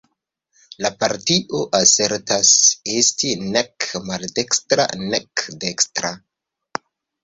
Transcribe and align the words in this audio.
La 0.85 0.89
partio 1.03 1.59
asertas 1.81 2.55
esti 2.95 3.37
nek 3.45 3.89
maldekstra 4.11 4.91
nek 5.07 5.49
dekstra. 5.65 6.17